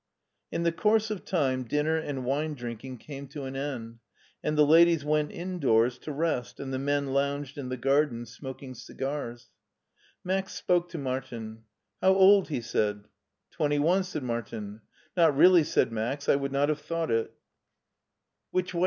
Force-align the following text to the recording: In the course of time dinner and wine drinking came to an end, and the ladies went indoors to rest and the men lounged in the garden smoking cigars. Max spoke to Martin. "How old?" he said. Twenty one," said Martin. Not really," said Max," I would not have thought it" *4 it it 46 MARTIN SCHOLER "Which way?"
In 0.51 0.63
the 0.63 0.71
course 0.71 1.11
of 1.11 1.25
time 1.25 1.61
dinner 1.61 1.95
and 1.97 2.25
wine 2.25 2.55
drinking 2.55 2.97
came 2.97 3.27
to 3.27 3.43
an 3.43 3.55
end, 3.55 3.99
and 4.43 4.57
the 4.57 4.65
ladies 4.65 5.05
went 5.05 5.31
indoors 5.31 5.99
to 5.99 6.11
rest 6.11 6.59
and 6.59 6.73
the 6.73 6.79
men 6.79 7.13
lounged 7.13 7.55
in 7.55 7.69
the 7.69 7.77
garden 7.77 8.25
smoking 8.25 8.73
cigars. 8.73 9.51
Max 10.23 10.55
spoke 10.55 10.89
to 10.89 10.97
Martin. 10.97 11.65
"How 12.01 12.15
old?" 12.15 12.47
he 12.47 12.61
said. 12.61 13.09
Twenty 13.51 13.77
one," 13.77 14.01
said 14.03 14.23
Martin. 14.23 14.81
Not 15.15 15.37
really," 15.37 15.63
said 15.63 15.91
Max," 15.91 16.27
I 16.27 16.35
would 16.35 16.51
not 16.51 16.69
have 16.69 16.81
thought 16.81 17.11
it" 17.11 17.27
*4 17.27 17.27
it 17.27 17.29
it 17.29 17.29
46 17.29 17.31
MARTIN 17.31 17.31
SCHOLER 17.31 18.49
"Which 18.49 18.73
way?" 18.73 18.79